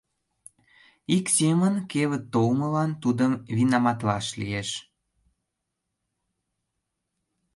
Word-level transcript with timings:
Ик 1.17 1.25
семын, 1.37 1.73
кевыт 1.91 2.23
толымылан 2.33 2.91
тудым 3.01 3.31
винаматлаш 3.55 4.27
лиеш! 4.39 4.69